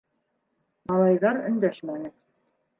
[0.93, 2.15] Малайҙар өндәшмәне.